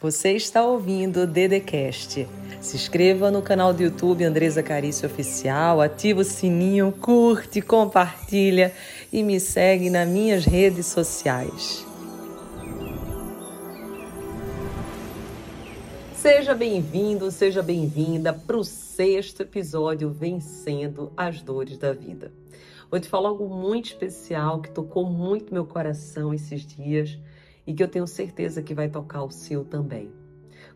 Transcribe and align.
Você 0.00 0.30
está 0.34 0.64
ouvindo 0.64 1.22
o 1.22 1.26
Dedecast. 1.26 2.24
Se 2.60 2.76
inscreva 2.76 3.32
no 3.32 3.42
canal 3.42 3.74
do 3.74 3.82
YouTube 3.82 4.22
Andresa 4.22 4.62
Carício 4.62 5.08
Oficial, 5.08 5.80
ativa 5.80 6.20
o 6.20 6.24
sininho, 6.24 6.92
curte, 6.92 7.60
compartilha 7.60 8.72
e 9.12 9.24
me 9.24 9.40
segue 9.40 9.90
nas 9.90 10.08
minhas 10.08 10.44
redes 10.44 10.86
sociais. 10.86 11.84
Seja 16.14 16.54
bem-vindo, 16.54 17.28
seja 17.32 17.60
bem-vinda 17.60 18.32
para 18.32 18.56
o 18.56 18.62
sexto 18.62 19.42
episódio 19.42 20.10
Vencendo 20.10 21.12
as 21.16 21.42
Dores 21.42 21.76
da 21.76 21.92
Vida. 21.92 22.30
Vou 22.88 23.00
te 23.00 23.08
falar 23.08 23.30
algo 23.30 23.48
muito 23.48 23.86
especial 23.86 24.62
que 24.62 24.70
tocou 24.70 25.04
muito 25.04 25.52
meu 25.52 25.66
coração 25.66 26.32
esses 26.32 26.64
dias 26.64 27.18
e 27.68 27.74
que 27.74 27.82
eu 27.82 27.88
tenho 27.88 28.06
certeza 28.06 28.62
que 28.62 28.72
vai 28.72 28.88
tocar 28.88 29.22
o 29.22 29.30
seu 29.30 29.62
também. 29.62 30.10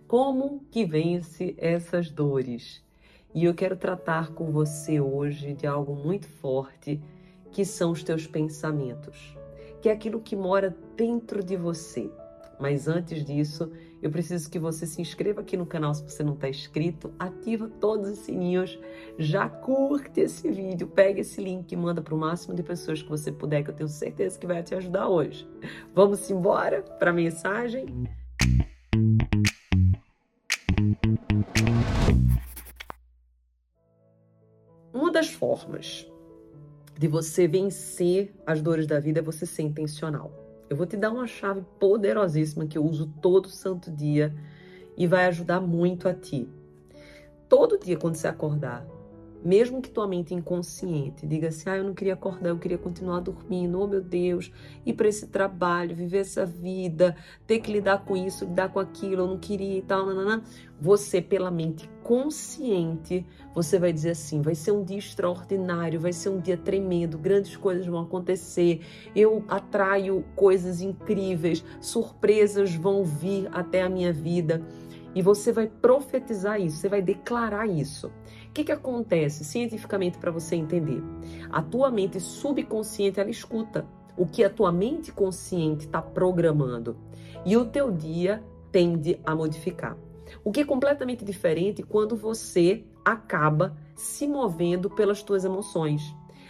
Como 0.07 0.61
que 0.71 0.85
vence 0.85 1.55
essas 1.57 2.11
dores? 2.11 2.85
E 3.35 3.47
eu 3.47 3.55
quero 3.55 3.79
tratar 3.79 4.35
com 4.35 4.53
você 4.53 5.01
hoje 5.01 5.55
de 5.55 5.67
algo 5.67 5.97
muito 5.97 6.29
forte, 6.29 7.03
que 7.51 7.65
são 7.65 7.93
os 7.93 8.03
teus 8.03 8.27
pensamentos, 8.27 9.35
que 9.81 9.89
é 9.89 9.93
aquilo 9.93 10.21
que 10.21 10.37
mora 10.37 10.77
dentro 10.95 11.43
de 11.43 11.57
você. 11.57 12.11
Mas 12.63 12.87
antes 12.87 13.25
disso, 13.25 13.73
eu 14.01 14.09
preciso 14.09 14.49
que 14.49 14.57
você 14.57 14.87
se 14.87 15.03
inscreva 15.03 15.41
aqui 15.41 15.57
no 15.57 15.67
canal 15.67 15.93
se 15.93 16.05
você 16.05 16.23
não 16.23 16.35
está 16.35 16.49
inscrito, 16.49 17.13
ativa 17.19 17.69
todos 17.69 18.09
os 18.09 18.21
sininhos, 18.21 18.79
já 19.19 19.49
curte 19.49 20.21
esse 20.21 20.49
vídeo, 20.49 20.87
pega 20.87 21.23
esse 21.23 21.43
link 21.43 21.73
e 21.73 21.77
manda 21.77 22.01
para 22.01 22.15
o 22.15 22.17
máximo 22.17 22.55
de 22.55 22.63
pessoas 22.63 23.03
que 23.03 23.09
você 23.09 23.33
puder, 23.33 23.65
que 23.65 23.71
eu 23.71 23.75
tenho 23.75 23.89
certeza 23.89 24.39
que 24.39 24.47
vai 24.47 24.63
te 24.63 24.77
ajudar 24.77 25.09
hoje. 25.09 25.45
Vamos 25.93 26.31
embora 26.31 26.83
para 26.83 27.11
a 27.11 27.13
mensagem? 27.13 27.87
Uma 34.95 35.11
das 35.11 35.31
formas 35.31 36.09
de 36.97 37.09
você 37.09 37.49
vencer 37.49 38.33
as 38.47 38.63
dores 38.63 38.87
da 38.87 39.01
vida 39.01 39.19
é 39.19 39.23
você 39.23 39.45
ser 39.45 39.63
intencional. 39.63 40.42
Eu 40.73 40.77
vou 40.77 40.87
te 40.87 40.97
dar 40.97 41.11
uma 41.11 41.27
chave 41.27 41.61
poderosíssima 41.79 42.65
que 42.67 42.79
eu 42.79 42.83
uso 42.87 43.07
todo 43.21 43.47
santo 43.47 43.91
dia 43.91 44.35
e 44.97 45.07
vai 45.07 45.27
ajudar 45.27 45.61
muito 45.61 46.09
a 46.09 46.15
ti. 46.15 46.49
Todo 47.47 47.79
dia, 47.79 47.99
quando 47.99 48.15
você 48.15 48.27
acordar, 48.27 48.83
mesmo 49.45 49.83
que 49.83 49.91
tua 49.91 50.07
mente 50.07 50.35
inconsciente 50.35 51.27
diga 51.27 51.49
assim: 51.49 51.69
ah, 51.69 51.77
eu 51.77 51.85
não 51.85 51.95
queria 51.95 52.15
acordar, 52.15 52.51
eu 52.51 52.59
queria 52.59 52.79
continuar 52.79 53.21
dormindo, 53.21 53.81
oh 53.81 53.87
meu 53.87 54.01
Deus, 54.01 54.53
ir 54.87 54.93
para 54.95 55.09
esse 55.09 55.27
trabalho, 55.27 55.95
viver 55.97 56.19
essa 56.19 56.47
vida, 56.47 57.17
ter 57.47 57.59
que 57.59 57.73
lidar 57.73 58.05
com 58.05 58.17
isso, 58.17 58.45
lidar 58.45 58.73
com 58.73 58.79
aquilo, 58.79 59.23
eu 59.23 59.27
não 59.27 59.39
queria 59.39 59.79
e 59.79 59.83
tal, 59.83 60.07
nanana. 60.07 60.43
Você, 60.81 61.21
pela 61.21 61.51
mente 61.51 61.89
consciente, 62.03 63.25
você 63.55 63.79
vai 63.79 63.93
dizer 63.93 64.11
assim: 64.11 64.43
vai 64.43 64.55
ser 64.55 64.73
um 64.73 64.85
dia 64.85 64.99
extraordinário, 64.99 66.01
vai 66.01 66.13
ser 66.13 66.29
um 66.29 66.41
dia 66.41 66.57
tremendo, 66.57 67.19
grandes 67.19 67.57
coisas 67.57 67.87
vão 67.87 68.01
acontecer, 68.01 68.81
eu 69.15 69.45
atraio 69.49 70.25
coisas 70.35 70.81
incríveis, 70.81 71.65
surpresas 71.81 72.75
vão 72.75 73.05
vir 73.05 73.49
até 73.53 73.83
a 73.83 73.89
minha 73.89 74.13
vida. 74.13 74.63
E 75.15 75.21
você 75.21 75.53
vai 75.53 75.67
profetizar 75.67 76.61
isso, 76.61 76.79
você 76.79 76.89
vai 76.89 77.03
declarar 77.03 77.67
isso. 77.67 78.11
O 78.53 78.55
que, 78.55 78.65
que 78.65 78.73
acontece 78.73 79.47
cientificamente 79.47 80.19
para 80.19 80.31
você 80.31 80.55
entender? 80.57 81.03
A 81.51 81.63
tua 81.63 81.91
mente 81.91 82.21
subconsciente 82.21 83.19
ela 83.19 83.31
escuta 83.31 83.87
o 84.15 84.27
que 84.27 84.45
a 84.45 84.51
tua 84.51 84.71
mente 84.71 85.11
consciente 85.11 85.87
está 85.87 86.03
programando 86.03 86.95
e 87.47 87.57
o 87.57 87.65
teu 87.65 87.91
dia 87.91 88.45
tende 88.71 89.19
a 89.25 89.35
modificar. 89.35 89.97
O 90.45 90.53
que 90.53 90.61
é 90.61 90.65
completamente 90.67 91.25
diferente 91.25 91.83
quando 91.83 92.15
você 92.15 92.85
acaba 93.03 93.75
se 93.95 94.29
movendo 94.29 94.91
pelas 94.91 95.23
tuas 95.23 95.47
emoções. 95.47 96.03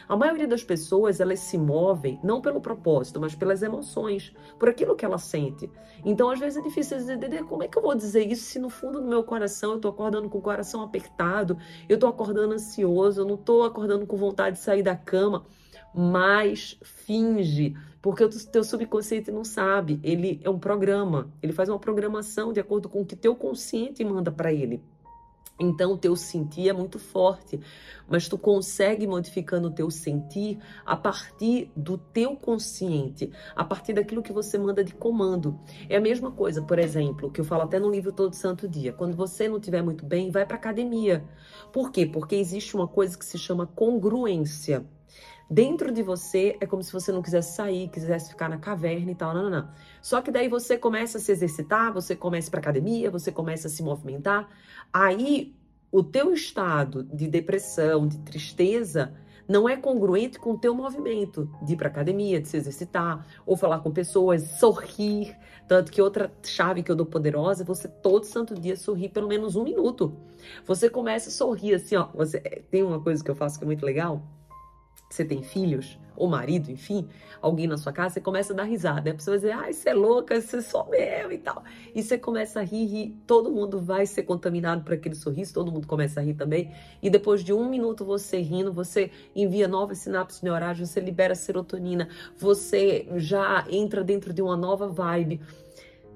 A 0.09 0.17
maioria 0.17 0.47
das 0.47 0.63
pessoas, 0.63 1.21
elas 1.21 1.41
se 1.41 1.57
movem 1.57 2.19
não 2.23 2.41
pelo 2.41 2.61
propósito, 2.61 3.21
mas 3.21 3.35
pelas 3.35 3.63
emoções, 3.63 4.33
por 4.59 4.69
aquilo 4.69 4.97
que 4.97 5.05
ela 5.05 5.19
sente. 5.19 5.71
Então, 6.05 6.31
às 6.31 6.39
vezes 6.39 6.59
é 6.59 6.63
difícil 6.63 6.99
entender 6.99 7.45
como 7.45 7.63
é 7.63 7.69
que 7.69 7.79
eu 7.79 7.83
vou 7.83 7.95
dizer 7.95 8.27
isso 8.27 8.45
se 8.45 8.59
no 8.59 8.69
fundo 8.69 9.01
do 9.01 9.07
meu 9.07 9.23
coração 9.23 9.73
eu 9.73 9.81
tô 9.81 9.89
acordando 9.89 10.29
com 10.29 10.39
o 10.39 10.43
coração 10.43 10.83
apertado, 10.83 11.57
eu 11.89 11.99
tô 11.99 12.07
acordando 12.07 12.55
ansioso, 12.55 13.21
eu 13.21 13.25
não 13.25 13.37
tô 13.37 13.63
acordando 13.63 14.07
com 14.07 14.17
vontade 14.17 14.57
de 14.57 14.63
sair 14.63 14.83
da 14.83 14.97
cama, 14.97 15.47
mas 15.95 16.79
finge, 16.83 17.77
porque 18.01 18.25
o 18.25 18.29
teu 18.29 18.65
subconsciente 18.65 19.31
não 19.31 19.45
sabe, 19.45 20.01
ele 20.03 20.41
é 20.43 20.51
um 20.51 20.59
programa, 20.59 21.33
ele 21.43 21.53
faz 21.53 21.69
uma 21.69 21.79
programação 21.79 22.53
de 22.53 22.61
acordo 22.61 22.89
com 22.89 23.03
o 23.03 23.07
que 23.07 23.15
teu 23.15 23.35
consciente 23.37 24.05
manda 24.05 24.31
para 24.33 24.53
ele. 24.53 24.83
Então, 25.59 25.93
o 25.93 25.99
teu 25.99 26.17
sentir 26.17 26.69
é 26.69 26.73
muito 26.73 26.99
forte, 26.99 27.61
mas 28.09 28.29
tu 28.29 28.37
consegue 28.37 29.07
modificando 29.07 29.69
o 29.69 29.71
teu 29.71 29.91
sentir 29.91 30.59
a 30.85 30.97
partir 30.97 31.71
do 31.77 31.97
teu 31.97 32.37
consciente, 32.37 33.31
a 33.55 33.63
partir 33.65 33.93
daquilo 33.93 34.23
que 34.23 34.33
você 34.33 34.59
manda 34.59 34.83
de 34.83 34.95
comando. 34.95 35.59
É 35.89 35.97
a 35.97 36.01
mesma 36.01 36.31
coisa, 36.31 36.63
por 36.63 36.79
exemplo, 36.79 37.31
que 37.31 37.41
eu 37.41 37.45
falo 37.45 37.63
até 37.63 37.79
no 37.79 37.91
livro 37.91 38.13
Todo 38.13 38.35
Santo 38.35 38.69
Dia. 38.69 38.93
Quando 38.93 39.17
você 39.17 39.49
não 39.49 39.59
estiver 39.59 39.83
muito 39.83 40.05
bem, 40.05 40.31
vai 40.31 40.45
para 40.45 40.57
academia. 40.57 41.25
Por 41.73 41.93
quê? 41.93 42.07
Porque 42.07 42.35
existe 42.35 42.75
uma 42.75 42.89
coisa 42.89 43.17
que 43.17 43.25
se 43.25 43.39
chama 43.39 43.67
congruência. 43.67 44.85
Dentro 45.51 45.93
de 45.93 46.03
você 46.03 46.57
é 46.61 46.67
como 46.67 46.83
se 46.83 46.93
você 46.93 47.13
não 47.13 47.23
quisesse 47.23 47.55
sair, 47.55 47.89
quisesse 47.89 48.31
ficar 48.31 48.49
na 48.49 48.59
caverna 48.59 49.11
e 49.11 49.15
tal, 49.15 49.35
não, 49.35 49.45
não, 49.45 49.51
não. 49.51 49.69
Só 50.01 50.23
que 50.23 50.31
daí 50.31 50.49
você 50.49 50.79
começa 50.79 51.19
a 51.19 51.21
se 51.21 51.31
exercitar, 51.31 51.93
você 51.93 52.17
começa 52.17 52.51
para 52.51 52.61
academia, 52.61 53.11
você 53.11 53.31
começa 53.31 53.69
a 53.69 53.71
se 53.71 53.83
movimentar. 53.83 54.49
Aí 54.93 55.55
o 55.91 56.03
teu 56.03 56.33
estado 56.33 57.05
de 57.05 57.29
depressão, 57.29 58.07
de 58.07 58.19
tristeza, 58.21 59.15
não 59.47 59.69
é 59.69 59.77
congruente 59.77 60.39
com 60.39 60.53
o 60.53 60.59
teu 60.59 60.75
movimento 60.75 61.51
de 61.63 61.75
ir 61.75 61.77
para 61.77 61.89
academia, 61.89 62.41
de 62.41 62.49
se 62.49 62.57
exercitar, 62.57 63.27
ou 63.45 63.57
falar 63.57 63.81
com 63.81 63.91
pessoas, 63.91 64.43
sorrir. 64.59 65.37
Tanto 65.69 65.93
que 65.93 66.01
outra 66.01 66.33
chave 66.43 66.83
que 66.83 66.91
eu 66.91 66.97
dou 66.97 67.05
poderosa 67.05 67.63
é 67.63 67.67
você 67.67 67.89
todo 67.89 68.25
santo 68.25 68.55
dia 68.55 68.77
sorrir 68.77 69.11
pelo 69.11 69.29
menos 69.29 69.57
um 69.57 69.65
minuto. 69.65 70.17
Você 70.65 70.89
começa 70.89 71.29
a 71.29 71.33
sorrir 71.33 71.75
assim, 71.75 71.97
ó. 71.97 72.09
Você, 72.15 72.41
tem 72.71 72.83
uma 72.83 73.01
coisa 73.01 73.23
que 73.23 73.31
eu 73.31 73.35
faço 73.35 73.59
que 73.59 73.65
é 73.65 73.67
muito 73.67 73.85
legal 73.85 74.23
você 75.13 75.25
tem 75.25 75.43
filhos, 75.43 75.99
ou 76.17 76.29
marido, 76.29 76.71
enfim, 76.71 77.09
alguém 77.41 77.67
na 77.67 77.77
sua 77.77 77.93
casa, 77.93 78.15
você 78.15 78.21
começa 78.21 78.53
a 78.53 78.57
dar 78.57 78.65
risada. 78.65 79.11
A 79.11 79.15
pessoa 79.15 79.39
vai 79.39 79.41
dizer, 79.41 79.53
ai, 79.53 79.73
você 79.73 79.91
é 79.91 79.95
louca, 79.95 80.41
você 80.41 80.61
sou 80.63 80.89
meu 80.89 81.33
e 81.33 81.39
tal. 81.39 81.65
E 81.95 82.03
você 82.03 82.19
começa 82.19 82.61
a 82.61 82.63
rir, 82.63 82.87
rir, 82.87 83.17
todo 83.27 83.51
mundo 83.51 83.81
vai 83.81 84.07
ser 84.07 84.23
contaminado 84.23 84.85
por 84.85 84.95
aquele 84.95 85.15
sorriso, 85.15 85.55
todo 85.55 85.73
mundo 85.73 85.87
começa 85.87 86.21
a 86.21 86.23
rir 86.23 86.35
também. 86.35 86.71
E 87.03 87.11
depois 87.11 87.43
de 87.43 87.53
um 87.53 87.69
minuto 87.69 88.05
você 88.05 88.39
rindo, 88.41 88.73
você 88.73 89.11
envia 89.35 89.67
novas 89.67 89.99
sinapses 89.99 90.43
neurais, 90.43 90.79
você 90.79 91.01
libera 91.01 91.35
serotonina, 91.35 92.09
você 92.37 93.07
já 93.17 93.65
entra 93.71 94.05
dentro 94.05 94.33
de 94.33 94.43
uma 94.43 94.57
nova 94.57 94.87
vibe. 94.89 95.41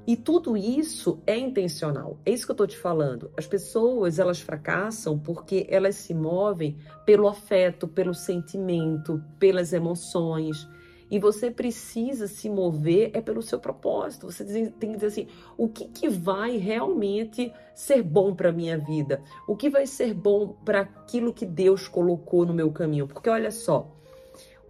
E 0.06 0.16
tudo 0.16 0.56
isso 0.56 1.20
é 1.26 1.36
intencional. 1.36 2.18
É 2.24 2.30
isso 2.30 2.46
que 2.46 2.52
eu 2.52 2.54
estou 2.54 2.66
te 2.66 2.78
falando. 2.78 3.30
As 3.36 3.46
pessoas, 3.46 4.20
elas 4.20 4.40
fracassam 4.40 5.18
porque 5.18 5.66
elas 5.68 5.96
se 5.96 6.14
movem 6.14 6.76
pelo 7.04 7.26
afeto, 7.26 7.88
pelo 7.88 8.14
sentimento, 8.14 9.20
pelas 9.38 9.72
emoções. 9.72 10.68
E 11.10 11.18
você 11.18 11.50
precisa 11.50 12.28
se 12.28 12.48
mover 12.48 13.10
é 13.14 13.20
pelo 13.20 13.42
seu 13.42 13.58
propósito. 13.58 14.30
Você 14.30 14.44
tem 14.44 14.90
que 14.90 14.94
dizer 14.94 15.06
assim: 15.06 15.26
o 15.56 15.68
que, 15.68 15.86
que 15.86 16.08
vai 16.08 16.56
realmente 16.56 17.52
ser 17.74 18.02
bom 18.02 18.34
para 18.34 18.52
minha 18.52 18.78
vida? 18.78 19.22
O 19.46 19.56
que 19.56 19.68
vai 19.68 19.86
ser 19.86 20.14
bom 20.14 20.48
para 20.64 20.80
aquilo 20.82 21.32
que 21.32 21.46
Deus 21.46 21.88
colocou 21.88 22.46
no 22.46 22.54
meu 22.54 22.70
caminho? 22.70 23.08
Porque 23.08 23.30
olha 23.30 23.50
só, 23.50 23.92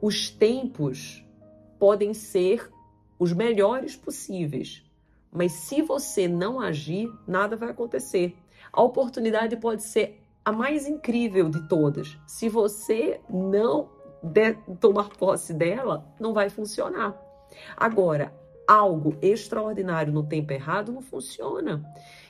os 0.00 0.30
tempos 0.30 1.24
podem 1.78 2.12
ser 2.14 2.70
os 3.18 3.32
melhores 3.32 3.96
possíveis, 3.96 4.85
mas 5.36 5.52
se 5.52 5.82
você 5.82 6.26
não 6.26 6.58
agir, 6.58 7.12
nada 7.28 7.56
vai 7.56 7.70
acontecer. 7.70 8.34
A 8.72 8.82
oportunidade 8.82 9.54
pode 9.58 9.82
ser 9.82 10.22
a 10.42 10.50
mais 10.50 10.86
incrível 10.86 11.50
de 11.50 11.68
todas. 11.68 12.18
Se 12.26 12.48
você 12.48 13.20
não 13.28 13.90
tomar 14.80 15.10
posse 15.10 15.52
dela, 15.52 16.06
não 16.18 16.32
vai 16.32 16.48
funcionar. 16.48 17.14
Agora, 17.76 18.32
algo 18.66 19.16
extraordinário 19.20 20.12
no 20.12 20.24
tempo 20.24 20.52
errado 20.52 20.90
não 20.90 21.02
funciona. 21.02 21.84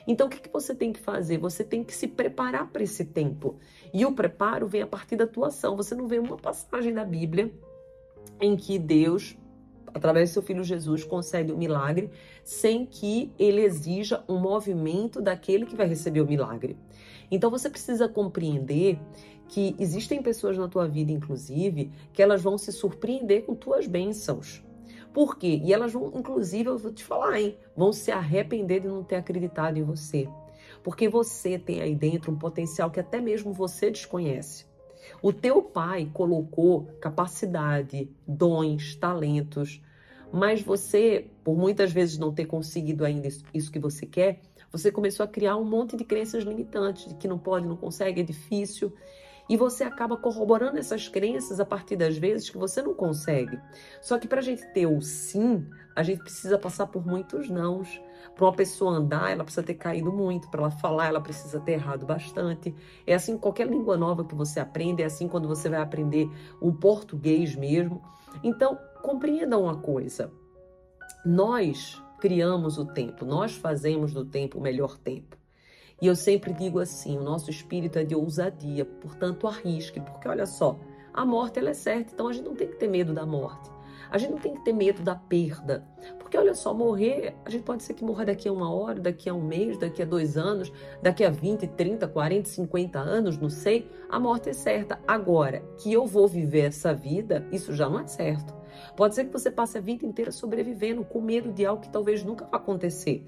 Então, 0.07 0.27
o 0.27 0.31
que, 0.31 0.41
que 0.41 0.53
você 0.53 0.75
tem 0.75 0.93
que 0.93 1.01
fazer? 1.01 1.39
Você 1.39 1.63
tem 1.63 1.85
que 1.85 1.95
se 1.95 2.09
preparar 2.09 2.71
para 2.73 2.83
esse 2.83 3.05
tempo. 3.05 3.59
E 3.95 4.05
o 4.05 4.13
preparo 4.13 4.67
vem 4.67 4.83
a 4.83 4.87
partir 4.87 5.15
da 5.15 5.27
tua 5.27 5.49
ação. 5.49 5.77
Você 5.77 5.95
não 5.95 6.09
vê 6.09 6.19
uma 6.19 6.37
passagem 6.37 6.93
da 6.93 7.05
Bíblia 7.05 7.53
em 8.41 8.57
que 8.57 8.79
Deus 8.79 9.37
através 9.97 10.31
do 10.31 10.35
seu 10.35 10.43
filho 10.43 10.63
Jesus, 10.63 11.05
concede 11.05 11.53
o 11.53 11.57
milagre 11.57 12.11
sem 12.45 12.85
que 12.85 13.33
ele 13.39 13.63
exija 13.63 14.23
um 14.29 14.39
movimento 14.39 15.21
daquele 15.23 15.67
que 15.67 15.75
vai 15.75 15.87
receber 15.87 16.21
o 16.21 16.27
milagre. 16.27 16.77
Então 17.31 17.51
você 17.51 17.69
precisa 17.71 18.09
compreender 18.09 18.99
que 19.49 19.75
existem 19.79 20.23
pessoas 20.23 20.59
na 20.59 20.69
tua 20.69 20.87
vida, 20.87 21.11
inclusive, 21.13 21.91
que 22.13 22.23
elas 22.23 22.43
vão 22.43 22.59
se 22.59 22.73
surpreender 22.73 23.45
com 23.45 23.55
tuas 23.55 23.87
bênçãos. 23.87 24.63
Por 25.13 25.39
quê? 25.39 25.61
E 25.65 25.73
elas 25.73 25.93
vão, 25.93 26.13
inclusive, 26.15 26.69
eu 26.69 26.77
vou 26.77 26.93
te 26.93 27.03
falar, 27.03 27.41
hein? 27.41 27.57
Vão 27.75 27.93
se 27.93 28.11
arrepender 28.11 28.81
de 28.81 28.89
não 28.89 29.03
ter 29.03 29.17
acreditado 29.17 29.79
em 29.79 29.83
você. 29.83 30.29
Porque 30.85 31.09
você 31.09 31.59
tem 31.59 31.81
aí 31.81 31.95
dentro 31.95 32.31
um 32.31 32.39
potencial 32.39 32.91
que 32.91 33.01
até 33.01 33.21
mesmo 33.21 33.53
você 33.53 33.91
desconhece. 33.91 34.67
O 35.23 35.33
teu 35.33 35.63
pai 35.63 36.11
colocou 36.13 36.87
capacidade, 37.01 38.11
dons, 38.27 38.95
talentos, 38.97 39.81
mas 40.33 40.63
você, 40.63 41.31
por 41.45 41.57
muitas 41.57 41.93
vezes 41.93 42.19
não 42.19 42.33
ter 42.33 42.47
conseguido 42.47 43.05
ainda 43.05 43.29
isso 43.55 43.71
que 43.71 43.79
você 43.79 44.07
quer, 44.07 44.41
você 44.71 44.91
começou 44.91 45.25
a 45.25 45.29
criar 45.29 45.57
um 45.57 45.65
monte 45.65 45.97
de 45.97 46.05
crenças 46.05 46.45
limitantes, 46.45 47.09
de 47.09 47.15
que 47.15 47.29
não 47.29 47.39
pode, 47.39 47.67
não 47.67 47.77
consegue, 47.77 48.21
é 48.21 48.25
difícil. 48.25 48.93
E 49.49 49.57
você 49.57 49.85
acaba 49.85 50.17
corroborando 50.17 50.77
essas 50.77 51.09
crenças 51.09 51.61
a 51.61 51.65
partir 51.65 51.97
das 51.97 52.19
vezes 52.19 52.51
que 52.51 52.59
você 52.59 52.83
não 52.83 52.93
consegue. 52.93 53.59
Só 54.03 54.19
que 54.19 54.27
para 54.27 54.41
a 54.41 54.43
gente 54.43 54.67
ter 54.73 54.87
o 54.87 55.01
sim, 55.01 55.65
a 55.95 56.03
gente 56.03 56.21
precisa 56.21 56.59
passar 56.59 56.89
por 56.89 57.07
muitos 57.07 57.49
nãos. 57.49 58.01
Para 58.35 58.45
uma 58.45 58.53
pessoa 58.53 58.97
andar, 58.97 59.31
ela 59.31 59.45
precisa 59.45 59.65
ter 59.65 59.75
caído 59.75 60.13
muito. 60.13 60.51
Para 60.51 60.63
ela 60.63 60.71
falar, 60.71 61.07
ela 61.07 61.21
precisa 61.21 61.61
ter 61.61 61.73
errado 61.73 62.05
bastante. 62.05 62.75
É 63.07 63.15
assim 63.15 63.39
qualquer 63.39 63.69
língua 63.69 63.97
nova 63.97 64.25
que 64.25 64.35
você 64.35 64.59
aprende, 64.59 65.03
é 65.03 65.07
assim 65.07 65.29
quando 65.29 65.47
você 65.47 65.69
vai 65.69 65.81
aprender 65.81 66.29
o 66.61 66.73
português 66.73 67.55
mesmo. 67.55 68.03
Então, 68.43 68.77
compreenda 69.07 69.57
uma 69.57 69.77
coisa. 69.77 70.33
Nós 71.25 72.03
criamos 72.19 72.77
o 72.77 72.85
tempo, 72.85 73.25
nós 73.25 73.55
fazemos 73.55 74.13
do 74.13 74.25
tempo 74.25 74.59
o 74.59 74.61
melhor 74.61 74.99
tempo. 74.99 75.37
E 76.03 76.09
eu 76.09 76.17
sempre 76.17 76.53
digo 76.53 76.81
assim: 76.81 77.17
o 77.17 77.23
nosso 77.23 77.49
espírito 77.49 78.01
é 78.01 78.05
de 78.05 78.17
ousadia, 78.17 78.85
portanto, 78.85 79.47
arrisque, 79.47 80.01
porque 80.01 80.29
olha 80.29 80.45
só, 80.45 80.77
a 81.15 81.25
morte 81.25 81.61
ela 81.61 81.71
é 81.71 81.75
certa, 81.75 82.13
então 82.13 82.27
a 82.27 82.33
gente 82.33 82.47
não 82.47 82.57
tem 82.57 82.67
que 82.67 82.77
ter 82.77 82.89
medo 82.89 83.15
da 83.15 83.25
morte. 83.25 83.71
A 84.11 84.19
gente 84.19 84.33
não 84.33 84.39
tem 84.39 84.55
que 84.55 84.65
ter 84.65 84.73
medo 84.73 85.03
da 85.03 85.15
perda. 85.15 85.87
Porque 86.27 86.37
olha 86.37 86.57
só, 86.57 86.75
morrer, 86.75 87.37
a 87.45 87.51
gente 87.51 87.63
pode 87.63 87.85
ser 87.85 87.95
que 87.95 88.03
morra 88.03 88.25
daqui 88.25 88.49
a 88.49 88.53
uma 88.53 88.69
hora, 88.75 88.99
daqui 88.99 89.31
a 89.31 89.33
um 89.33 89.41
mês, 89.41 89.79
daqui 89.79 90.03
a 90.03 90.05
dois 90.05 90.37
anos, 90.37 90.73
daqui 91.01 91.25
a 91.25 91.31
20, 91.31 91.69
30, 91.69 92.09
40, 92.09 92.49
50 92.49 92.99
anos, 92.99 93.39
não 93.39 93.49
sei. 93.49 93.89
A 94.11 94.19
morte 94.19 94.51
é 94.51 94.53
certa. 94.53 94.99
Agora, 95.07 95.63
que 95.79 95.93
eu 95.93 96.05
vou 96.05 96.27
viver 96.27 96.63
essa 96.63 96.93
vida, 96.93 97.47
isso 97.53 97.73
já 97.73 97.89
não 97.89 98.01
é 98.01 98.09
certo. 98.09 98.53
Pode 98.97 99.15
ser 99.15 99.27
que 99.27 99.33
você 99.33 99.53
passe 99.53 99.79
a 99.79 99.81
vida 99.81 100.05
inteira 100.05 100.33
sobrevivendo 100.33 101.05
com 101.05 101.21
medo 101.21 101.53
de 101.53 101.65
algo 101.65 101.81
que 101.81 101.91
talvez 101.91 102.25
nunca 102.25 102.45
vá 102.45 102.57
acontecer 102.57 103.25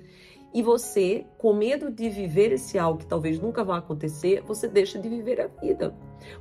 e 0.52 0.62
você, 0.62 1.26
com 1.36 1.52
medo 1.52 1.90
de 1.90 2.08
viver 2.08 2.52
esse 2.52 2.78
algo 2.78 2.98
que 2.98 3.06
talvez 3.06 3.38
nunca 3.38 3.62
vá 3.62 3.78
acontecer, 3.78 4.42
você 4.42 4.66
deixa 4.66 4.98
de 4.98 5.08
viver 5.08 5.40
a 5.40 5.46
vida. 5.46 5.94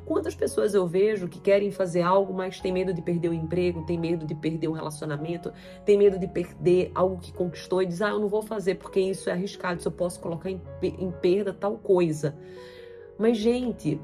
Quantas 0.06 0.34
pessoas 0.34 0.74
eu 0.74 0.88
vejo 0.88 1.28
que 1.28 1.40
querem 1.40 1.72
fazer 1.72 2.02
algo, 2.02 2.34
mas 2.34 2.60
tem 2.60 2.72
medo 2.72 2.94
de 2.94 3.02
perder 3.02 3.30
o 3.30 3.34
emprego, 3.34 3.86
tem 3.86 4.00
medo 4.00 4.26
de 4.26 4.34
perder 4.34 4.70
um 4.70 4.74
relacionamento, 4.74 5.52
tem 5.86 5.98
medo 5.98 6.18
de 6.18 6.28
perder 6.28 6.90
algo 6.96 7.18
que 7.18 7.34
conquistou 7.34 7.82
e 7.82 7.86
diz: 7.86 8.02
Ah, 8.02 8.10
eu 8.10 8.20
não 8.20 8.30
vou 8.30 8.42
fazer 8.42 8.76
porque 8.76 9.00
isso 9.00 9.30
é 9.30 9.34
arriscado, 9.34 9.80
isso 9.80 9.90
eu 9.90 9.92
posso 9.92 10.22
colocar 10.22 10.50
em, 10.50 10.62
em 10.82 11.12
perda 11.12 11.54
tal 11.54 11.78
coisa. 11.78 12.34
Mas, 13.20 13.38
gente, 13.38 14.00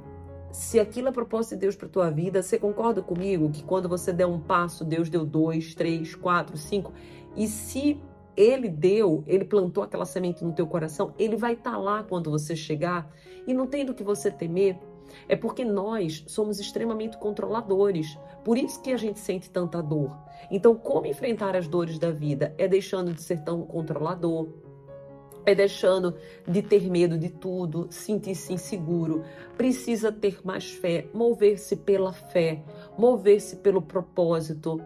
se 0.51 0.79
aquilo 0.79 1.07
é 1.07 1.11
propósito 1.11 1.55
de 1.55 1.61
Deus 1.61 1.75
para 1.75 1.87
tua 1.87 2.11
vida, 2.11 2.43
você 2.43 2.59
concorda 2.59 3.01
comigo 3.01 3.49
que 3.49 3.63
quando 3.63 3.87
você 3.87 4.11
der 4.11 4.27
um 4.27 4.39
passo, 4.39 4.83
Deus 4.83 5.09
deu 5.09 5.25
dois, 5.25 5.73
três, 5.73 6.13
quatro, 6.13 6.57
cinco, 6.57 6.93
e 7.35 7.47
se 7.47 7.99
ele 8.35 8.69
deu, 8.69 9.23
ele 9.27 9.45
plantou 9.45 9.83
aquela 9.83 10.05
semente 10.05 10.43
no 10.43 10.53
teu 10.53 10.67
coração, 10.67 11.13
ele 11.17 11.35
vai 11.35 11.53
estar 11.53 11.71
tá 11.71 11.77
lá 11.77 12.03
quando 12.03 12.31
você 12.31 12.55
chegar 12.55 13.11
e 13.47 13.53
não 13.53 13.67
tem 13.67 13.85
do 13.85 13.93
que 13.93 14.03
você 14.03 14.31
temer. 14.31 14.77
É 15.27 15.35
porque 15.35 15.63
nós 15.63 16.23
somos 16.27 16.59
extremamente 16.59 17.17
controladores. 17.17 18.17
Por 18.43 18.57
isso 18.57 18.81
que 18.81 18.91
a 18.91 18.97
gente 18.97 19.19
sente 19.19 19.49
tanta 19.49 19.81
dor. 19.81 20.17
Então, 20.49 20.75
como 20.75 21.05
enfrentar 21.05 21.55
as 21.55 21.67
dores 21.67 21.99
da 21.99 22.11
vida? 22.11 22.53
É 22.57 22.67
deixando 22.67 23.13
de 23.13 23.21
ser 23.21 23.43
tão 23.43 23.61
controlador, 23.61 24.49
é 25.45 25.53
deixando 25.53 26.15
de 26.47 26.61
ter 26.61 26.89
medo 26.89 27.17
de 27.17 27.29
tudo, 27.29 27.87
sentir-se 27.89 28.53
inseguro. 28.53 29.23
Precisa 29.57 30.11
ter 30.11 30.39
mais 30.43 30.71
fé, 30.71 31.07
mover-se 31.13 31.75
pela 31.75 32.13
fé, 32.13 32.63
mover-se 32.97 33.57
pelo 33.57 33.81
propósito. 33.81 34.81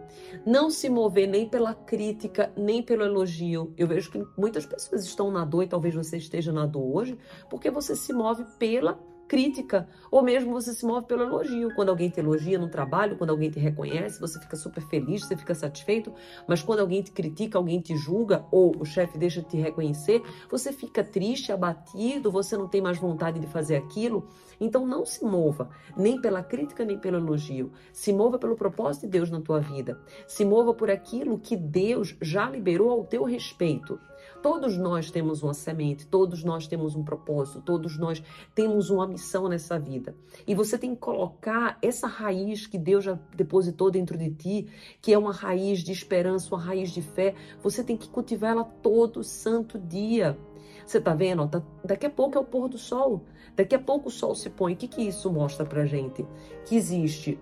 Não 0.46 0.70
se 0.70 0.88
mover 0.88 1.26
nem 1.28 1.48
pela 1.48 1.74
crítica, 1.74 2.52
nem 2.56 2.82
pelo 2.82 3.04
elogio. 3.04 3.72
Eu 3.76 3.86
vejo 3.86 4.10
que 4.10 4.24
muitas 4.36 4.66
pessoas 4.66 5.04
estão 5.04 5.30
na 5.30 5.44
dor 5.44 5.62
e 5.62 5.68
talvez 5.68 5.94
você 5.94 6.16
esteja 6.16 6.52
na 6.52 6.66
dor 6.66 6.96
hoje, 6.96 7.18
porque 7.50 7.70
você 7.70 7.94
se 7.94 8.12
move 8.12 8.44
pela 8.58 8.98
crítica, 9.28 9.86
ou 10.10 10.22
mesmo 10.22 10.52
você 10.52 10.72
se 10.72 10.84
move 10.84 11.06
pelo 11.06 11.22
elogio. 11.22 11.74
Quando 11.74 11.90
alguém 11.90 12.08
te 12.08 12.18
elogia 12.18 12.58
no 12.58 12.68
trabalho, 12.68 13.16
quando 13.16 13.30
alguém 13.30 13.50
te 13.50 13.60
reconhece, 13.60 14.18
você 14.18 14.40
fica 14.40 14.56
super 14.56 14.82
feliz, 14.88 15.24
você 15.24 15.36
fica 15.36 15.54
satisfeito, 15.54 16.12
mas 16.48 16.62
quando 16.62 16.80
alguém 16.80 17.02
te 17.02 17.12
critica, 17.12 17.58
alguém 17.58 17.80
te 17.80 17.94
julga, 17.96 18.44
ou 18.50 18.74
o 18.80 18.84
chefe 18.84 19.18
deixa 19.18 19.42
de 19.42 19.48
te 19.48 19.56
reconhecer, 19.58 20.22
você 20.50 20.72
fica 20.72 21.04
triste, 21.04 21.52
abatido, 21.52 22.32
você 22.32 22.56
não 22.56 22.66
tem 22.66 22.80
mais 22.80 22.98
vontade 22.98 23.38
de 23.38 23.46
fazer 23.46 23.76
aquilo. 23.76 24.26
Então 24.60 24.84
não 24.84 25.04
se 25.06 25.24
mova 25.24 25.70
nem 25.96 26.20
pela 26.20 26.42
crítica 26.42 26.84
nem 26.84 26.98
pelo 26.98 27.18
elogio. 27.18 27.70
Se 27.92 28.12
mova 28.12 28.38
pelo 28.38 28.56
propósito 28.56 29.02
de 29.02 29.12
Deus 29.12 29.30
na 29.30 29.40
tua 29.40 29.60
vida. 29.60 30.00
Se 30.26 30.44
mova 30.44 30.74
por 30.74 30.90
aquilo 30.90 31.38
que 31.38 31.56
Deus 31.56 32.16
já 32.20 32.48
liberou 32.48 32.90
ao 32.90 33.04
teu 33.04 33.24
respeito. 33.24 34.00
Todos 34.42 34.76
nós 34.76 35.10
temos 35.10 35.42
uma 35.42 35.52
semente, 35.52 36.06
todos 36.06 36.44
nós 36.44 36.66
temos 36.66 36.94
um 36.94 37.02
propósito, 37.02 37.60
todos 37.60 37.98
nós 37.98 38.22
temos 38.54 38.88
uma 38.88 39.06
missão 39.06 39.48
nessa 39.48 39.78
vida. 39.78 40.14
E 40.46 40.54
você 40.54 40.78
tem 40.78 40.94
que 40.94 41.00
colocar 41.00 41.76
essa 41.82 42.06
raiz 42.06 42.66
que 42.66 42.78
Deus 42.78 43.04
já 43.04 43.18
depositou 43.34 43.90
dentro 43.90 44.16
de 44.16 44.30
ti, 44.30 44.68
que 45.02 45.12
é 45.12 45.18
uma 45.18 45.32
raiz 45.32 45.80
de 45.80 45.90
esperança, 45.90 46.54
uma 46.54 46.62
raiz 46.62 46.90
de 46.90 47.02
fé, 47.02 47.34
você 47.62 47.82
tem 47.82 47.96
que 47.96 48.08
cultivar 48.08 48.52
ela 48.52 48.64
todo 48.64 49.24
santo 49.24 49.78
dia. 49.78 50.38
Você 50.86 51.00
tá 51.00 51.14
vendo? 51.14 51.46
Tá, 51.48 51.62
daqui 51.84 52.06
a 52.06 52.10
pouco 52.10 52.38
é 52.38 52.40
o 52.40 52.44
pôr 52.44 52.68
do 52.68 52.78
sol. 52.78 53.24
Daqui 53.54 53.74
a 53.74 53.78
pouco 53.78 54.08
o 54.08 54.10
sol 54.10 54.34
se 54.34 54.48
põe. 54.48 54.72
O 54.72 54.76
que, 54.76 54.88
que 54.88 55.02
isso 55.02 55.30
mostra 55.30 55.66
pra 55.66 55.84
gente? 55.84 56.24
Que 56.64 56.76
existe 56.76 57.38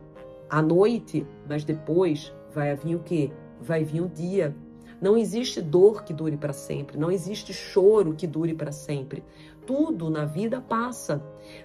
a 0.51 0.61
noite, 0.61 1.27
mas 1.49 1.63
depois 1.63 2.33
vai 2.53 2.75
vir 2.75 2.97
o 2.97 3.03
quê? 3.05 3.31
Vai 3.61 3.85
vir 3.85 4.01
o 4.01 4.09
dia. 4.09 4.57
Não 5.01 5.17
existe 5.17 5.61
dor 5.61 6.05
que 6.05 6.13
dure 6.13 6.37
para 6.37 6.53
sempre, 6.53 6.99
não 6.99 7.11
existe 7.11 7.53
choro 7.53 8.15
que 8.15 8.27
dure 8.27 8.55
para 8.55 8.73
sempre. 8.73 9.23
Tudo 9.67 10.09
na 10.09 10.25
vida 10.25 10.61
passa. 10.61 11.21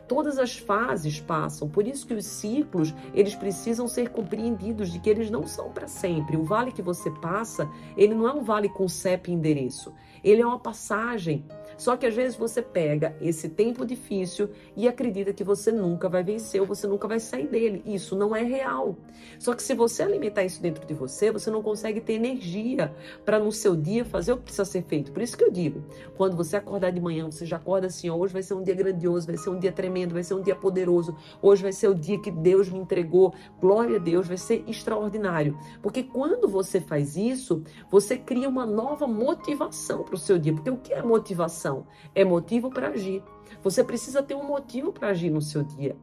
Todas 0.08 0.40
as 0.40 0.58
fases 0.58 1.20
passam. 1.20 1.70
Por 1.70 1.88
isso 1.88 2.08
que 2.08 2.16
os 2.16 2.26
ciclos, 2.26 2.94
eles 3.14 3.36
precisam 3.36 3.88
ser 3.88 4.10
compreendidos 4.10 4.92
de 4.92 5.00
que 5.00 5.10
eles 5.10 5.30
não 5.30 5.46
são 5.46 5.70
para 5.70 5.88
sempre. 5.88 6.36
O 6.36 6.44
vale 6.44 6.72
que 6.72 6.82
você 6.82 7.12
passa, 7.12 7.70
ele 7.96 8.16
não 8.16 8.28
é 8.28 8.34
um 8.34 8.42
vale 8.42 8.70
com 8.70 8.88
CEP 8.88 9.30
e 9.30 9.36
endereço. 9.36 9.94
Ele 10.24 10.42
é 10.42 10.46
uma 10.46 10.60
passagem. 10.60 11.46
Só 11.82 11.98
que 11.98 12.06
às 12.06 12.14
vezes 12.14 12.38
você 12.38 12.62
pega 12.62 13.16
esse 13.20 13.50
tempo 13.50 13.84
difícil 13.84 14.52
e 14.78 14.88
acredita 14.88 15.34
que 15.34 15.44
você 15.44 15.72
nunca 15.72 16.08
vai 16.08 16.24
vencer 16.24 16.62
ou 16.62 16.68
você 16.68 16.86
nunca 16.86 17.08
vai 17.08 17.20
sair 17.20 17.48
dele. 17.48 17.82
Isso 17.88 18.16
não 18.16 18.36
é 18.36 18.44
real. 18.44 18.96
Só 19.40 19.56
que 19.56 19.64
se 19.64 19.74
você 19.74 20.04
alimentar 20.04 20.44
isso 20.44 20.62
dentro 20.62 20.86
de 20.86 20.94
você, 20.94 21.32
você 21.32 21.50
não 21.50 21.64
consegue 21.64 22.00
ter 22.00 22.14
energia 22.14 22.94
para 23.26 23.40
no 23.40 23.52
seu 23.52 23.76
dia 23.76 24.06
fazer 24.06 24.32
o 24.32 24.38
que 24.38 24.44
precisa 24.44 24.64
ser 24.64 24.84
feito. 24.84 25.12
Por 25.12 25.24
isso 25.24 25.36
que 25.36 25.44
eu 25.44 25.50
digo, 25.50 25.84
quando 26.16 26.38
você 26.38 26.56
acordar 26.56 26.92
de 26.92 27.02
manhã, 27.02 27.26
você 27.26 27.48
já 27.48 27.56
acorda 27.56 27.88
assim, 27.88 28.12
hoje 28.12 28.32
vai 28.32 28.44
ser 28.44 28.54
um 28.54 28.62
dia 28.62 28.76
grandioso, 28.76 29.26
vai 29.26 29.38
ser 29.38 29.50
um 29.50 29.58
dia 29.58 29.72
tremendo, 29.72 30.14
vai 30.14 30.24
ser 30.24 30.36
um 30.36 30.42
dia 30.44 30.56
poderoso. 30.56 31.18
Hoje 31.42 31.64
vai 31.64 31.74
ser 31.74 31.88
o 31.88 31.96
dia 31.96 32.22
que 32.22 32.30
Deus 32.30 32.70
me 32.70 32.78
entregou. 32.78 33.34
Glória 33.60 33.96
a 33.96 34.00
Deus, 34.00 34.28
vai 34.28 34.38
ser 34.38 34.64
extraordinário. 34.68 35.58
Porque 35.82 36.04
quando 36.04 36.48
você 36.48 36.80
faz 36.80 37.18
isso, 37.18 37.64
você 37.90 38.20
cria 38.20 38.48
uma 38.48 38.68
nova 38.68 39.08
motivação 39.08 40.04
para 40.04 40.14
o 40.14 40.20
seu 40.20 40.38
dia. 40.38 40.54
Porque 40.54 40.70
o 40.70 40.78
que 40.78 40.94
é 40.94 41.02
motivação? 41.02 41.71
É 42.14 42.24
motivo 42.24 42.70
para 42.70 42.90
agir. 42.90 43.24
Você 43.64 43.84
precisa 43.84 44.24
ter 44.24 44.36
um 44.36 44.44
motivo 44.44 44.92
para 44.92 45.10
agir 45.10 45.30
no 45.30 45.42
seu 45.42 45.64
dia. 45.64 45.96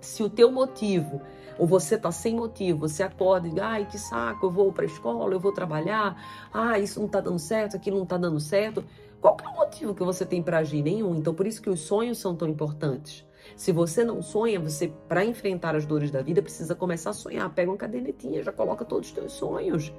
Se 0.00 0.22
o 0.22 0.30
teu 0.30 0.50
motivo, 0.52 1.20
ou 1.58 1.66
você 1.66 1.96
tá 1.96 2.12
sem 2.12 2.34
motivo, 2.34 2.80
você 2.80 3.02
acorda 3.02 3.48
e 3.48 3.60
ai, 3.60 3.86
que 3.86 3.98
saco, 3.98 4.46
eu 4.46 4.50
vou 4.50 4.72
para 4.72 4.84
a 4.84 4.86
escola, 4.86 5.34
eu 5.34 5.40
vou 5.40 5.52
trabalhar, 5.52 6.48
ah, 6.52 6.78
isso 6.78 7.00
não 7.00 7.08
tá 7.08 7.20
dando 7.20 7.38
certo, 7.38 7.76
aquilo 7.76 7.98
não 7.98 8.06
tá 8.06 8.16
dando 8.16 8.38
certo. 8.38 8.84
Qual 9.20 9.36
é 9.42 9.48
o 9.48 9.56
motivo 9.56 9.94
que 9.94 10.04
você 10.04 10.24
tem 10.26 10.42
para 10.42 10.58
agir? 10.58 10.82
Nenhum. 10.82 11.16
Então, 11.16 11.34
por 11.34 11.46
isso 11.46 11.62
que 11.62 11.70
os 11.70 11.80
sonhos 11.80 12.18
são 12.18 12.36
tão 12.36 12.48
importantes. 12.48 13.24
Se 13.54 13.72
você 13.72 14.04
não 14.04 14.20
sonha, 14.22 14.58
você, 14.58 14.92
para 15.08 15.24
enfrentar 15.24 15.74
as 15.76 15.86
dores 15.86 16.10
da 16.10 16.20
vida, 16.20 16.42
precisa 16.42 16.74
começar 16.74 17.10
a 17.10 17.12
sonhar. 17.14 17.48
Pega 17.54 17.70
uma 17.70 17.76
cadernetinha, 17.76 18.42
já 18.42 18.52
coloca 18.52 18.84
todos 18.84 19.08
os 19.08 19.14
teus 19.14 19.32
sonhos. 19.32 19.92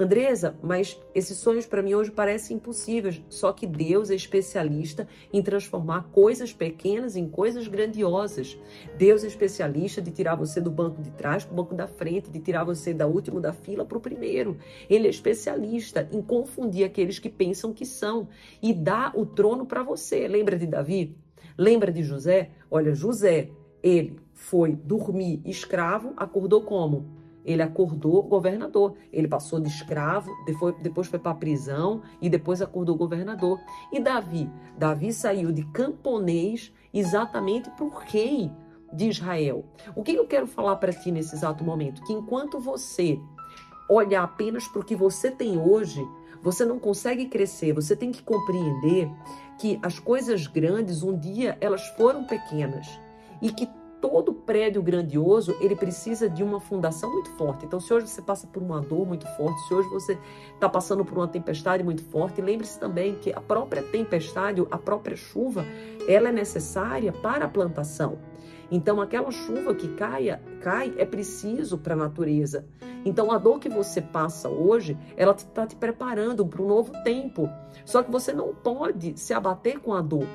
Andresa, 0.00 0.56
mas 0.62 0.98
esses 1.14 1.36
sonhos 1.36 1.66
para 1.66 1.82
mim 1.82 1.92
hoje 1.92 2.10
parecem 2.10 2.56
impossíveis. 2.56 3.22
Só 3.28 3.52
que 3.52 3.66
Deus 3.66 4.10
é 4.10 4.14
especialista 4.14 5.06
em 5.30 5.42
transformar 5.42 6.08
coisas 6.10 6.54
pequenas 6.54 7.16
em 7.16 7.28
coisas 7.28 7.68
grandiosas. 7.68 8.58
Deus 8.96 9.22
é 9.24 9.26
especialista 9.26 10.00
de 10.00 10.10
tirar 10.10 10.36
você 10.36 10.58
do 10.58 10.70
banco 10.70 11.02
de 11.02 11.10
trás 11.10 11.44
para 11.44 11.52
o 11.52 11.56
banco 11.56 11.74
da 11.74 11.86
frente, 11.86 12.30
de 12.30 12.40
tirar 12.40 12.64
você 12.64 12.94
da 12.94 13.06
última 13.06 13.42
da 13.42 13.52
fila 13.52 13.84
para 13.84 13.98
o 13.98 14.00
primeiro. 14.00 14.56
Ele 14.88 15.06
é 15.06 15.10
especialista 15.10 16.08
em 16.10 16.22
confundir 16.22 16.86
aqueles 16.86 17.18
que 17.18 17.28
pensam 17.28 17.70
que 17.70 17.84
são 17.84 18.26
e 18.62 18.72
dar 18.72 19.12
o 19.14 19.26
trono 19.26 19.66
para 19.66 19.82
você. 19.82 20.26
Lembra 20.26 20.58
de 20.58 20.66
Davi? 20.66 21.14
Lembra 21.58 21.92
de 21.92 22.02
José? 22.02 22.52
Olha, 22.70 22.94
José, 22.94 23.50
ele 23.82 24.18
foi 24.32 24.72
dormir 24.74 25.42
escravo, 25.44 26.14
acordou 26.16 26.62
como? 26.62 27.19
Ele 27.44 27.62
acordou 27.62 28.22
governador. 28.22 28.94
Ele 29.12 29.28
passou 29.28 29.60
de 29.60 29.68
escravo, 29.68 30.30
depois, 30.82 31.08
foi 31.08 31.18
para 31.18 31.32
a 31.32 31.34
prisão 31.34 32.02
e 32.20 32.28
depois 32.28 32.60
acordou 32.60 32.96
governador. 32.96 33.58
E 33.92 34.00
Davi? 34.00 34.50
Davi 34.76 35.12
saiu 35.12 35.52
de 35.52 35.64
camponês 35.66 36.72
exatamente 36.92 37.70
para 37.70 37.84
o 37.84 37.88
rei 37.88 38.50
de 38.92 39.08
Israel. 39.08 39.64
O 39.94 40.02
que 40.02 40.12
eu 40.12 40.26
quero 40.26 40.46
falar 40.46 40.76
para 40.76 40.92
ti 40.92 41.10
nesse 41.10 41.34
exato 41.34 41.64
momento? 41.64 42.02
Que 42.02 42.12
enquanto 42.12 42.58
você 42.58 43.18
olhar 43.88 44.22
apenas 44.22 44.66
para 44.68 44.80
o 44.80 44.84
que 44.84 44.94
você 44.94 45.30
tem 45.30 45.58
hoje, 45.58 46.06
você 46.42 46.64
não 46.64 46.78
consegue 46.78 47.26
crescer. 47.26 47.72
Você 47.72 47.94
tem 47.94 48.10
que 48.10 48.22
compreender 48.22 49.10
que 49.58 49.78
as 49.82 49.98
coisas 49.98 50.46
grandes 50.46 51.02
um 51.02 51.16
dia 51.16 51.56
elas 51.60 51.86
foram 51.90 52.24
pequenas 52.24 52.86
e 53.42 53.50
que 53.52 53.68
todo 54.00 54.32
prédio 54.32 54.82
grandioso, 54.82 55.56
ele 55.60 55.76
precisa 55.76 56.28
de 56.28 56.42
uma 56.42 56.58
fundação 56.58 57.10
muito 57.12 57.30
forte. 57.32 57.66
Então, 57.66 57.78
se 57.78 57.92
hoje 57.92 58.08
você 58.08 58.22
passa 58.22 58.46
por 58.46 58.62
uma 58.62 58.80
dor 58.80 59.06
muito 59.06 59.26
forte, 59.36 59.60
se 59.68 59.74
hoje 59.74 59.88
você 59.88 60.18
está 60.54 60.68
passando 60.68 61.04
por 61.04 61.18
uma 61.18 61.28
tempestade 61.28 61.82
muito 61.84 62.02
forte, 62.02 62.40
lembre-se 62.40 62.78
também 62.78 63.14
que 63.16 63.32
a 63.32 63.40
própria 63.40 63.82
tempestade, 63.82 64.64
a 64.70 64.78
própria 64.78 65.16
chuva, 65.16 65.64
ela 66.08 66.28
é 66.28 66.32
necessária 66.32 67.12
para 67.12 67.44
a 67.44 67.48
plantação. 67.48 68.18
Então, 68.70 69.00
aquela 69.00 69.30
chuva 69.30 69.74
que 69.74 69.88
caia, 69.88 70.40
cai 70.60 70.94
é 70.96 71.04
preciso 71.04 71.76
para 71.76 71.94
a 71.94 71.96
natureza. 71.96 72.64
Então, 73.04 73.32
a 73.32 73.38
dor 73.38 73.58
que 73.58 73.68
você 73.68 74.00
passa 74.00 74.48
hoje, 74.48 74.96
ela 75.16 75.32
está 75.32 75.66
te 75.66 75.74
preparando 75.74 76.46
para 76.46 76.62
um 76.62 76.68
novo 76.68 76.92
tempo. 77.02 77.48
Só 77.84 78.02
que 78.02 78.10
você 78.10 78.32
não 78.32 78.54
pode 78.54 79.18
se 79.18 79.32
abater 79.32 79.80
com 79.80 79.92
a 79.92 80.00
dor. 80.00 80.26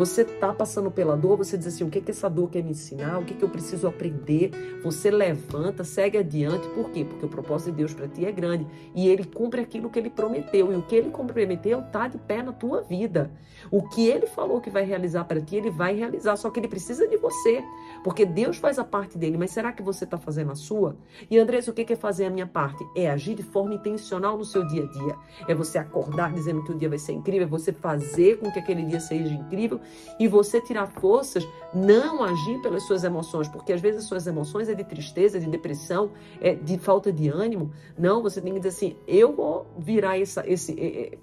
Você 0.00 0.22
está 0.22 0.50
passando 0.50 0.90
pela 0.90 1.14
dor, 1.14 1.36
você 1.36 1.58
diz 1.58 1.66
assim: 1.66 1.84
o 1.84 1.90
que, 1.90 2.00
que 2.00 2.10
essa 2.10 2.26
dor 2.26 2.48
quer 2.48 2.62
me 2.62 2.70
ensinar? 2.70 3.18
O 3.18 3.24
que, 3.26 3.34
que 3.34 3.44
eu 3.44 3.50
preciso 3.50 3.86
aprender? 3.86 4.50
Você 4.82 5.10
levanta, 5.10 5.84
segue 5.84 6.16
adiante. 6.16 6.66
Por 6.68 6.88
quê? 6.88 7.04
Porque 7.04 7.26
o 7.26 7.28
propósito 7.28 7.70
de 7.72 7.76
Deus 7.76 7.92
para 7.92 8.08
ti 8.08 8.24
é 8.24 8.32
grande 8.32 8.66
e 8.94 9.06
ele 9.06 9.24
cumpre 9.24 9.60
aquilo 9.60 9.90
que 9.90 9.98
ele 9.98 10.08
prometeu. 10.08 10.72
E 10.72 10.76
o 10.76 10.80
que 10.80 10.96
ele 10.96 11.10
comprometeu 11.10 11.80
está 11.80 12.08
de 12.08 12.16
pé 12.16 12.42
na 12.42 12.50
tua 12.50 12.80
vida. 12.80 13.30
O 13.70 13.86
que 13.90 14.08
ele 14.08 14.26
falou 14.26 14.58
que 14.58 14.70
vai 14.70 14.84
realizar 14.84 15.24
para 15.24 15.38
ti, 15.38 15.56
ele 15.56 15.70
vai 15.70 15.94
realizar. 15.94 16.34
Só 16.36 16.48
que 16.48 16.58
ele 16.58 16.68
precisa 16.68 17.06
de 17.06 17.18
você, 17.18 17.62
porque 18.02 18.24
Deus 18.24 18.56
faz 18.56 18.78
a 18.78 18.84
parte 18.84 19.18
dele. 19.18 19.36
Mas 19.36 19.50
será 19.50 19.70
que 19.70 19.82
você 19.82 20.04
está 20.04 20.16
fazendo 20.16 20.50
a 20.50 20.54
sua? 20.54 20.96
E 21.30 21.38
Andressa, 21.38 21.70
o 21.70 21.74
que 21.74 21.92
é 21.92 21.96
fazer 21.96 22.24
a 22.24 22.30
minha 22.30 22.46
parte? 22.46 22.82
É 22.96 23.10
agir 23.10 23.34
de 23.34 23.42
forma 23.42 23.74
intencional 23.74 24.38
no 24.38 24.46
seu 24.46 24.66
dia 24.66 24.84
a 24.84 24.86
dia. 24.86 25.16
É 25.46 25.54
você 25.54 25.76
acordar 25.76 26.32
dizendo 26.32 26.64
que 26.64 26.72
o 26.72 26.74
dia 26.74 26.88
vai 26.88 26.98
ser 26.98 27.12
incrível, 27.12 27.46
é 27.46 27.50
você 27.50 27.70
fazer 27.70 28.38
com 28.38 28.50
que 28.50 28.58
aquele 28.58 28.82
dia 28.86 28.98
seja 28.98 29.34
incrível 29.34 29.78
e 30.18 30.28
você 30.28 30.60
tirar 30.60 30.86
forças, 30.86 31.46
não 31.72 32.22
agir 32.22 32.60
pelas 32.60 32.82
suas 32.84 33.04
emoções, 33.04 33.48
porque 33.48 33.72
às 33.72 33.80
vezes 33.80 34.02
as 34.02 34.08
suas 34.08 34.26
emoções 34.26 34.68
é 34.68 34.74
de 34.74 34.84
tristeza, 34.84 35.40
de 35.40 35.46
depressão, 35.46 36.10
é 36.40 36.54
de 36.54 36.78
falta 36.78 37.12
de 37.12 37.28
ânimo. 37.28 37.72
Não, 37.98 38.22
você 38.22 38.40
tem 38.40 38.52
que 38.52 38.60
dizer 38.60 38.68
assim: 38.68 38.96
eu 39.06 39.32
vou 39.32 39.66
virar 39.78 40.20
essa, 40.20 40.44
esse, 40.46 41.18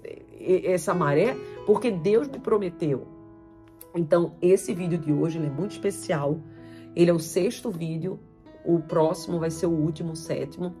essa 0.64 0.94
maré 0.94 1.36
porque 1.66 1.90
Deus 1.90 2.28
me 2.28 2.38
prometeu. 2.38 3.06
Então, 3.94 4.32
esse 4.40 4.74
vídeo 4.74 4.98
de 4.98 5.12
hoje 5.12 5.38
é 5.38 5.50
muito 5.50 5.72
especial. 5.72 6.38
Ele 6.94 7.10
é 7.10 7.14
o 7.14 7.18
sexto 7.18 7.70
vídeo, 7.70 8.18
o 8.64 8.80
próximo 8.80 9.38
vai 9.38 9.50
ser 9.50 9.66
o 9.66 9.70
último, 9.70 10.12
o 10.12 10.16
sétimo. 10.16 10.74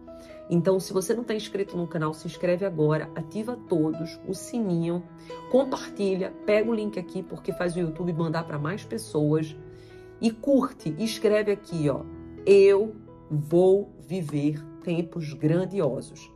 Então, 0.50 0.80
se 0.80 0.92
você 0.92 1.12
não 1.12 1.22
está 1.22 1.34
inscrito 1.34 1.76
no 1.76 1.86
canal, 1.86 2.14
se 2.14 2.26
inscreve 2.26 2.64
agora, 2.64 3.10
ativa 3.14 3.58
todos, 3.68 4.18
o 4.26 4.32
sininho, 4.32 5.02
compartilha, 5.50 6.32
pega 6.46 6.70
o 6.70 6.74
link 6.74 6.98
aqui 6.98 7.22
porque 7.22 7.52
faz 7.52 7.76
o 7.76 7.80
YouTube 7.80 8.12
mandar 8.14 8.44
para 8.44 8.58
mais 8.58 8.82
pessoas 8.82 9.54
e 10.20 10.30
curte, 10.30 10.94
escreve 10.98 11.52
aqui, 11.52 11.88
ó. 11.90 12.02
Eu 12.46 12.96
vou 13.30 13.92
viver 13.98 14.64
tempos 14.82 15.34
grandiosos. 15.34 16.30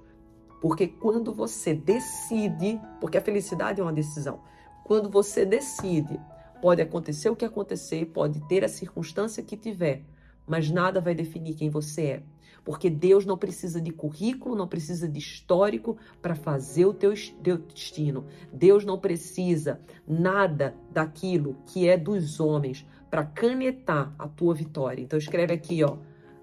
Porque 0.61 0.87
quando 0.87 1.33
você 1.33 1.75
decide, 1.75 2.79
porque 3.01 3.17
a 3.19 3.23
felicidade 3.23 3.81
é 3.81 3.83
uma 3.83 3.93
decisão, 3.93 4.41
quando 4.85 5.09
você 5.09 5.45
decide, 5.45 6.21
pode 6.61 6.83
acontecer 6.83 7.31
o 7.31 7.37
que 7.37 7.45
acontecer, 7.45 8.07
pode 8.07 8.47
ter 8.47 8.63
a 8.65 8.69
circunstância 8.69 9.43
que 9.43 9.57
tiver, 9.57 10.05
mas 10.47 10.71
nada 10.71 11.01
vai 11.01 11.15
definir 11.15 11.55
quem 11.55 11.71
você 11.71 12.03
é. 12.03 12.23
Porque 12.65 12.89
Deus 12.89 13.27
não 13.27 13.37
precisa 13.37 13.81
de 13.81 13.91
currículo, 13.91 14.55
não 14.55 14.69
precisa 14.69 15.09
de 15.09 15.19
histórico 15.19 15.97
para 16.21 16.35
fazer 16.35 16.87
o 16.87 16.95
teu, 16.95 17.13
teu 17.43 17.59
destino. 17.59 18.27
Deus 18.53 18.85
não 18.85 18.99
precisa 18.99 19.81
nada 20.07 20.75
daquilo 20.91 21.57
que 21.67 21.89
é 21.89 21.97
dos 21.97 22.41
homens 22.41 22.87
para 23.11 23.25
canetar 23.25 24.15
a 24.19 24.29
tua 24.29 24.55
vitória. 24.55 25.03
Então 25.03 25.19
escreve 25.19 25.53
aqui, 25.53 25.83
ó, 25.85 25.97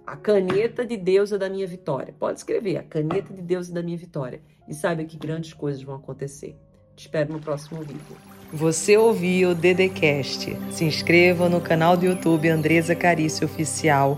a 0.05 0.15
caneta 0.15 0.85
de 0.85 0.97
Deus 0.97 1.31
é 1.31 1.37
da 1.37 1.49
minha 1.49 1.67
vitória. 1.67 2.13
Pode 2.17 2.39
escrever, 2.39 2.77
a 2.77 2.83
caneta 2.83 3.33
de 3.33 3.41
Deus 3.41 3.69
é 3.69 3.73
da 3.73 3.83
minha 3.83 3.97
vitória. 3.97 4.41
E 4.67 4.73
saiba 4.73 5.03
que 5.03 5.17
grandes 5.17 5.53
coisas 5.53 5.81
vão 5.81 5.95
acontecer. 5.95 6.55
Te 6.95 7.01
espero 7.01 7.31
no 7.31 7.39
próximo 7.39 7.81
vídeo. 7.81 8.17
Você 8.51 8.97
ouviu 8.97 9.51
o 9.51 9.55
Dedecast. 9.55 10.57
Se 10.71 10.83
inscreva 10.83 11.47
no 11.47 11.61
canal 11.61 11.95
do 11.95 12.05
YouTube 12.05 12.49
Andresa 12.49 12.95
Carício 12.95 13.45
Oficial 13.45 14.17